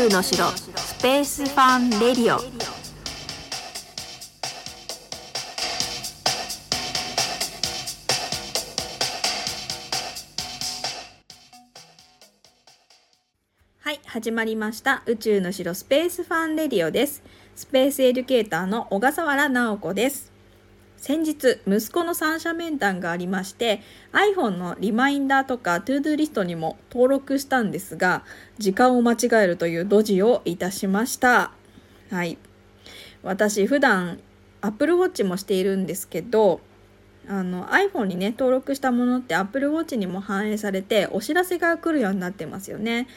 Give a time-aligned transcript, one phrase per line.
[0.00, 2.38] 宙の城スペースファンレディオ。
[13.80, 15.02] はい始まりました。
[15.04, 17.22] 宇宙の城スペースファンレディオです。
[17.54, 20.29] space educator の小笠原直子です。
[21.00, 23.80] 先日息子の三者面談がありまして
[24.12, 28.22] iPhone のリマインダーとか to-do リストにも登録したんですが
[28.58, 31.52] 時間を間違えるというドジをいたしました。
[32.10, 32.36] はい。
[33.22, 34.20] 私普段
[34.60, 36.60] Apple Watch もしているんですけど
[37.28, 43.08] あの iPhone にね登録したものって Apple Watch にも反映されてお知らせが来るようになってますよね。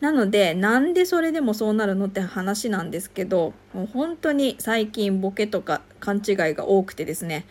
[0.00, 7.46] なのでなんでそれでもそうなるのって話なんですけどもう本当に最近ボケとか勘違いが多くてですね。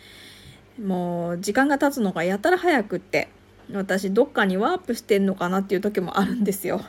[0.80, 3.28] もう時間が経つのがやたら早くって
[3.72, 6.82] 私どっかにワープしてんのかなっていう時もあるんですよ。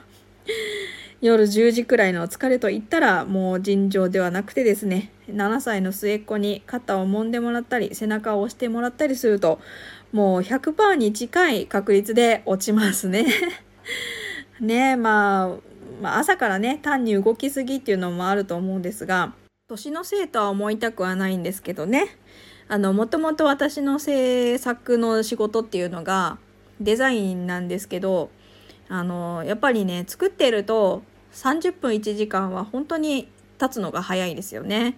[1.19, 5.11] 夜10時くらいの疲れと言ったらもう尋常ではなくてですね。
[5.30, 9.59] 7歳の末っ子に肩を揉んでもらったり背中を押してもらったりすると
[10.11, 13.25] もう100%に近い確率で落ちますね。
[14.59, 15.50] ねまあ、
[16.02, 19.33] まあ、朝からね単に動きすぎっていうのもあると思うんですが
[19.67, 22.17] 年のせいとは思いたくはないんですけどね
[22.69, 26.38] あのもともと私の制作の仕事っていうのが
[26.80, 28.30] デザインなんですけど
[28.89, 34.97] あのやっぱりね作ってると30分1時間は本当に経つのが早いですよね。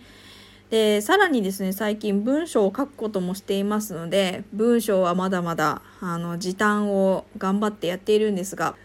[0.70, 8.76] でさらにですね最近文章を書くこともしていますので文章はまだまだあの時短を頑張ってやっているんですが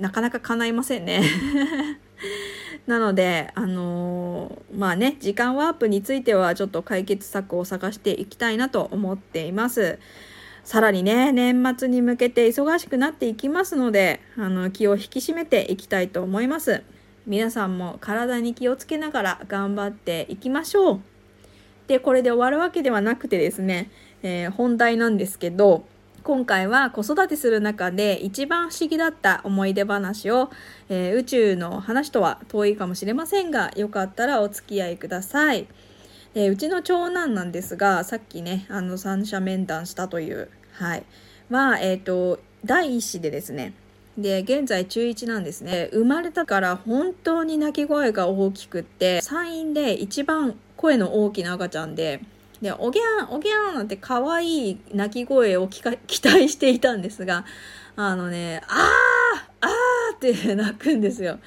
[0.00, 1.22] なかなか叶いませんね
[2.86, 9.98] なので、あのー、まあね、時間ワープについてはちょっと解決策を探していきたいなと思っています。
[10.64, 16.82] さらにね、年末に向けて忙しくなっていきますので、あの、気を引き締めていきたいと思います。
[17.26, 21.00] 皆さんも体に気をつけながら頑張っていきましょう。
[21.88, 23.90] で、これで終わるわけではなくてですね、
[24.22, 25.84] えー、本題なんですけど、
[26.28, 30.50] 今回は子育てする中で一番不思議だった思い出話を、
[30.90, 35.66] えー、宇宙の話とは遠いかもしれませんがよかったらお付き合いください。
[36.34, 41.04] えー、うちの長男なんですがさっきねあの三者面談したというはい
[41.48, 43.72] まあえっ、ー、と第一子でですね
[44.18, 52.20] で現在中1なんですね生まれたから本当に泣き声が大きくって産院で一番声の大きな赤ちゃんで
[52.60, 57.44] で、おぎゃん、おぎゃんなんて可愛い鳴き声を期待していたんですが、
[57.96, 61.38] あのね、あーあーって泣くんですよ。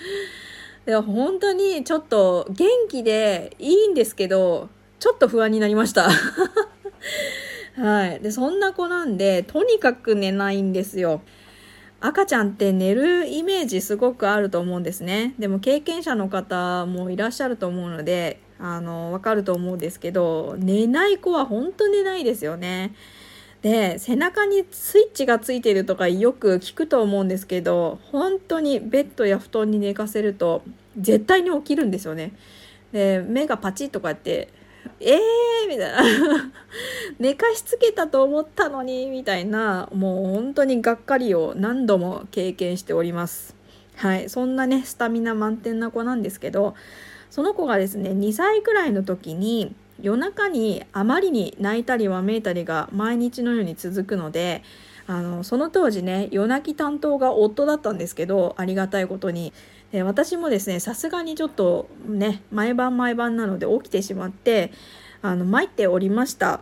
[0.86, 4.70] で、本当にちょっと元気でいいんですけど、
[5.00, 6.10] ちょっと不安になりました。
[7.76, 8.20] はい。
[8.20, 11.22] で、そんな子なんで、とにかく寝ないんですよ。
[12.00, 15.36] 赤ちゃんって寝るイメージすごくあると思うんですね。
[15.38, 22.94] でも経験者の方もいらっしゃると思うので、あの、わかると思うんですけど、寝ない子は本当寝ないですよね。
[23.62, 30.64] で、背中にスイッチがついてるとかよく聞くと思うんですけど、本当にベッドや布団に寝かせると、
[30.98, 32.34] 絶対に起きるんですよね。
[32.92, 34.50] で、目がパチッとかって、
[35.00, 35.20] えー
[35.68, 36.52] みたいな
[37.20, 43.56] 寝かしつけたと思ったのにみたいなもう本当にがっかりを何度も経験しております
[43.96, 46.76] はいそんなねスタミナ満点な子なんですけど
[47.32, 54.64] その子がですね2歳くらいの時に夜中にあまりに泣いたりわめいたりが毎日のように続くので
[55.08, 59.54] あのその当時ね夜泣き担当が夫だったんですけどありがたいことに。
[59.92, 64.72] で私もですねさすがにちょっとね毎晩毎晩なので起きてしまって
[65.22, 66.62] あの参っておりました。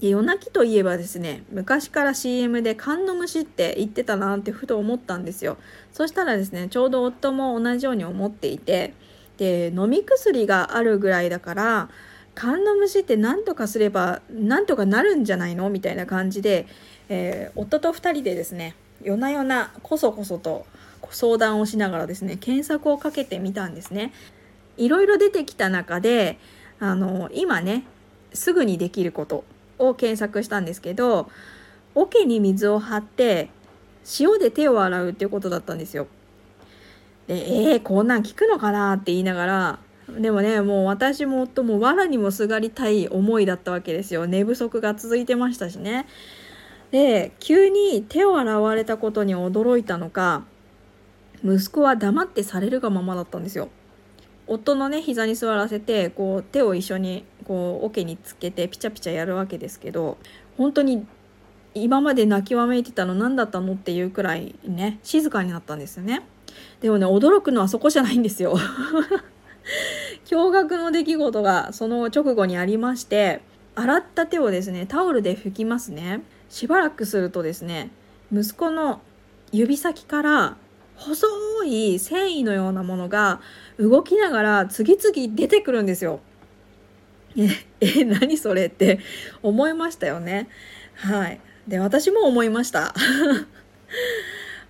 [0.00, 5.58] 夜泣きといえばですね昔から CM で寒の虫って言ってたなってふと思ったんですよ。
[5.92, 8.94] そしたらですねちょうど夫も同じように思っていて
[9.40, 11.88] で飲み薬があるぐらいだから
[12.34, 16.66] 寒の虫って何とかすれば何とかなるんじゃないのみたいな感じで、
[17.08, 20.66] えー、夫と2人でですね夜な夜なこそこそと
[21.10, 24.12] 相談をしながらですね検索をかけてみたんですね。
[24.76, 26.38] いろいろ出てきた中で
[26.78, 27.84] あの今ね
[28.34, 29.44] すぐにできること
[29.78, 31.30] を検索したんですけど
[31.94, 33.48] 桶に水を張って
[34.20, 36.06] 塩で手を洗うっていうことだったんですよ。
[37.30, 39.78] でえー、こんなん聞くのかなって言いながら
[40.08, 44.26] でもねもう私も夫も藁にもすがりたい思いだったわけですよ。
[44.26, 46.08] 寝不足が続いてましたしね。
[46.90, 50.42] で急に手を洗われたことに驚いたのか
[51.44, 53.68] 息子は黙ってされるがままだったんですよ。
[54.48, 60.18] 夫のね膝に座らせてこう手を一緒にこう桶につけてピチャピチャやるわけですけど
[60.56, 61.06] 本当に
[61.74, 66.22] 今まで泣きわめいてたの何だったのっていうくらいね静かになったんですよね。
[66.80, 68.56] でもね驚くのはそこじゃないんですよ
[70.26, 73.40] 驚愕の出来事がその直後にありまして
[73.74, 77.90] 洗った手をですねタオルで拭きますねしばらくするとですね
[78.32, 79.00] 息子の
[79.52, 80.56] 指先から
[80.96, 81.26] 細
[81.64, 83.40] い繊維のようなものが
[83.78, 86.20] 動きながら次々出てくるんですよ。
[87.36, 87.48] え、
[87.80, 89.00] え、何それって
[89.42, 90.48] 思いましたよね。
[90.94, 91.40] はい。
[91.66, 92.94] で、私も思いました。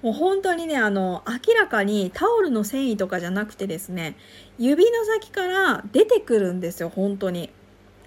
[0.03, 4.17] もう本当にね、あの、明らかにタオルの繊維とかじゃなくてですね、
[4.59, 7.51] 指の先から出てくるんですよ、本当に。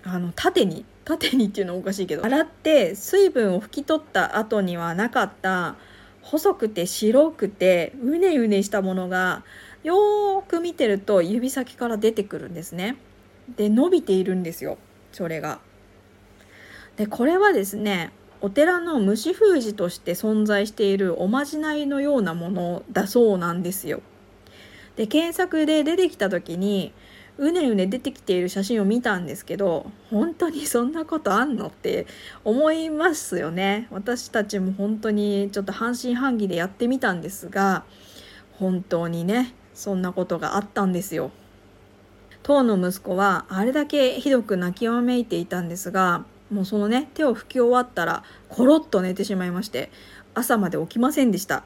[0.03, 0.85] あの、縦に。
[1.05, 2.25] 縦にっていうのはおかしいけど。
[2.25, 5.75] 洗って水分を拭き取った後にはなかった
[6.21, 9.43] 細くて白くてうねうねしたものが
[9.83, 12.95] よーく見てると指先から出てくるんですね。
[13.57, 14.77] で伸びているんですよ
[15.11, 15.59] それが。
[16.95, 18.11] でこれはですね
[18.43, 24.01] お寺の虫封じとして存在しているおまじないのようなものだそうなんですよ。
[24.97, 26.91] で検索で出てきた時に
[27.37, 32.05] うねうね出てきている写真を見たんですけど本当にそんなことあんのって
[32.43, 37.85] 思いますよね私たちも本当にちょっと半信半疑でやってみたんですが
[38.59, 41.31] 本当にねそんなことがあったんですよ
[42.43, 49.91] 当の息子はあれだけひどく泣きわめいていたんですがもうそのね手を拭き終わったらコロッと寝てしまいまして
[50.33, 51.63] 朝まで起きませんでした。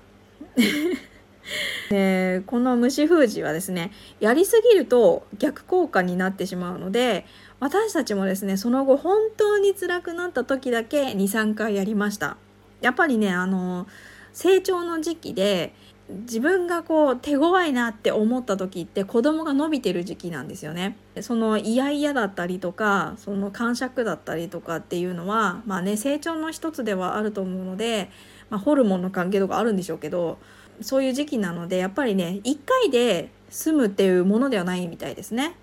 [1.89, 7.25] でこの虫封じはですねやりすぎると逆効果になってしまうので
[7.62, 12.38] 私たちもですねその後本当に辛くなった時だけ23回やりました。
[12.81, 13.88] やっぱりねあの
[14.33, 15.74] 成長の時期で
[16.09, 20.95] 自分がこう手強いなって思った時って子供が伸びてる時期なんですよね。
[21.19, 28.09] その嫌々だったりとかその感触だったりとかっていうのはまあね成長の一つではあると思うので、
[28.50, 30.38] まあ、ホルモンの関係とかあるんでしょうけど
[30.80, 35.56] そういう時期なのでやっぱりね1回で済むっていうものではないみたいですね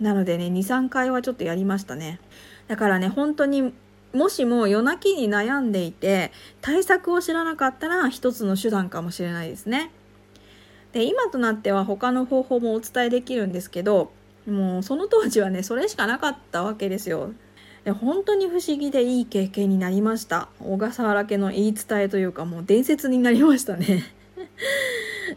[0.00, 2.20] なのでね23回はちょっとやりましたね
[2.68, 3.72] だからね本当に
[4.16, 9.90] もしも夜泣きに悩んでいて対策を知らなかったら一つの手段かもしれないですね。
[10.92, 14.10] で今となっては他の方法もお伝えできるんですけど
[14.46, 17.32] もうその当時はねそれしかなかったわけですよ。
[17.84, 20.48] で本当に不思議でいい経験になりました。
[20.60, 24.02] 小笠原家の言い伝えというかもう伝説になりましたね。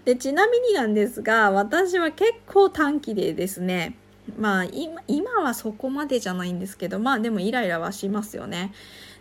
[0.05, 3.95] でちなみになんですが私は結構短期でですね
[4.37, 8.73] まあ今今はそこまでじゃないんですけどまあでもイライラはしますよね。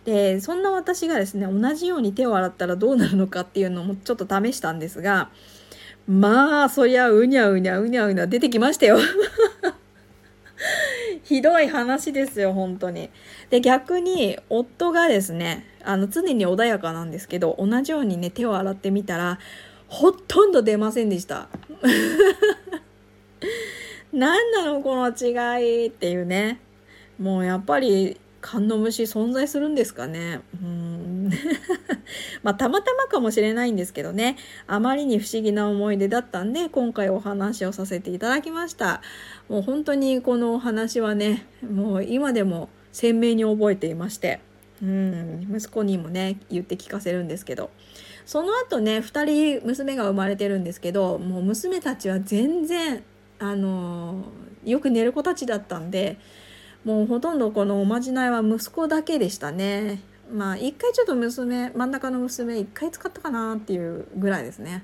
[0.05, 5.29] でそんな私がですね同じように手を洗ったらどうなるのかっていうのもちょっと試したんですが
[6.07, 8.97] まあそりゃうにゃうにゃうにゃうにゃ出てきましたよ。
[11.23, 13.09] ひどい話ですよ本当に。
[13.49, 19.39] で逆に夫がですねあの常に穏やかなんですけど同じようにね手を洗ってみたら
[19.87, 21.47] ほとんど出ませんでした。
[24.11, 26.59] 何なのこの違いっていうね。
[27.19, 30.41] もうやっぱり観音虫存在するんですかね。
[30.61, 31.29] うん
[32.41, 34.37] まあたまたまかもしれないんですけどね。
[34.67, 39.01] あまりに不思議な思い出だったんで今回お話をさせていただきました。
[39.47, 44.39] もう本当にこのお話はね、もう今でも鮮明に覚えていまして。
[44.81, 47.69] うん、息子にもね言って聞かせるんですけど
[48.25, 53.03] その後ね2人娘が生まれてるんですけどもう娘たちは全然
[53.39, 54.25] あの
[54.63, 56.17] よく寝る子たちだったんで
[56.85, 60.01] もうほとんどこのおまじないは息子だけでしたね。
[60.31, 64.83] まあ一回ちょっと娘真ん中の娘一回使ったかなっていうぐらいですね。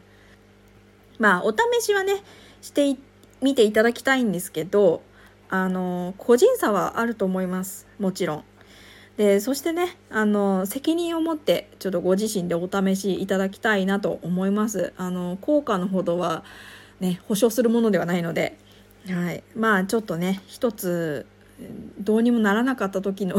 [1.19, 2.23] まあお試しはね
[2.61, 2.97] して
[3.41, 5.03] みていただきたいんですけど
[5.49, 7.87] あの個人差はあると思います。
[7.99, 8.43] もちろん。
[9.17, 14.93] でそしてねあの責任を持ってちょっとご自身でお試しいただきたいなと思います。
[14.97, 16.43] あの効果のほどは
[16.99, 18.57] ね保証するものではないので、
[19.07, 21.25] はい、まあちょっとね一つ
[21.99, 23.37] どうにもならなかった時の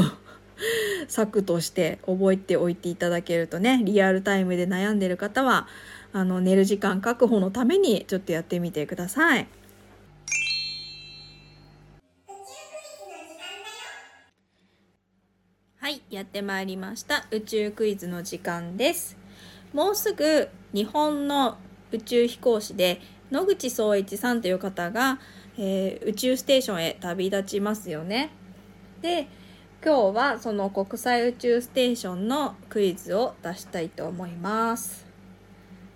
[1.09, 5.69] 策として覚えておいていただけるとねリアルタイムで悩んでる方は
[6.13, 9.47] あの寝る時間確保のためにちょっとやってみてください。
[15.79, 17.27] はい、やってまいりました。
[17.31, 19.17] 宇宙クイズの時間です。
[19.73, 21.59] もうすぐ日本の
[21.93, 25.19] 宇宙飛行士で野口聡一さんという方が、
[25.59, 28.31] えー、宇宙ステーションへ旅立ちますよね。
[29.03, 29.29] で、
[29.85, 35.07] 今日はその国際宇宙ステーションのクイズを出したいと思います。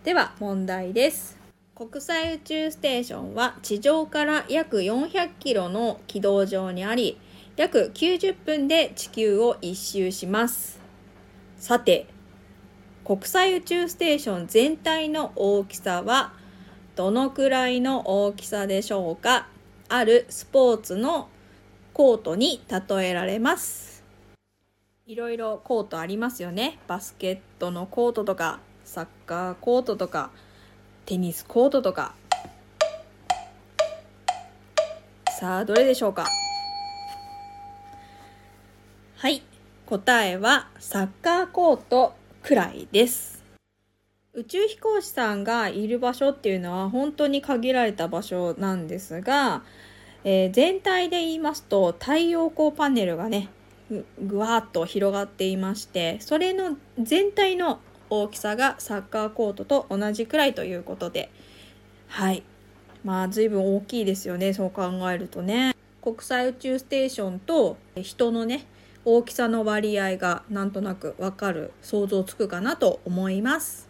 [0.05, 1.39] では問題です。
[1.75, 7.19] 国際宇宙ステーションは地上から約400キロの軌道上にあり、
[7.61, 10.81] 約90分で地球を一周します
[11.59, 12.07] さて
[13.05, 16.33] 国際宇宙ステーション全体の大きさは
[16.97, 19.49] どのくらいの大きさでしょうか？
[19.89, 21.29] あるスポーツの
[21.93, 24.05] コートに例えられます。
[25.07, 26.79] いろいろコートありますよね。
[26.87, 30.31] バスケットのコートとかサッカーコートとか
[31.07, 32.15] テニスコートとか。
[35.39, 36.27] さあどれでしょうか？
[39.17, 39.43] はい。
[39.87, 43.40] 答えはサッカーコートくらいです。
[44.33, 49.65] 宇宙飛行士さんがいる場所っていうのは本当に限られた場所なんですが、
[50.23, 53.49] えー、全体で言いますと太陽光パネルがね
[54.25, 61.31] ぐわっと広がっていましてそれの全体の大きさがサッカーコートと同じくらいということで
[62.07, 62.45] はい。
[63.03, 65.75] まあ随分大きいですよねそう考えるとね。
[66.03, 68.67] 国際宇宙ステーションと人のね
[69.05, 73.90] 大きさの割合がなんとなくわかる想像つくかなと思います。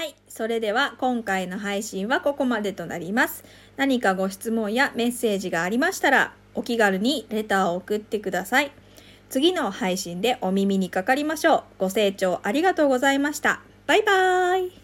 [0.00, 3.44] はいそれでは今回の配信はここまでとなります。
[3.76, 8.72] 何かご質問やメッセージがありましたらお気軽にレターを送ってください。
[9.28, 11.62] 次の配信でお耳にかかりましょう。
[11.80, 13.60] ご清聴ありがとうございました。
[13.86, 14.79] バイバーイ。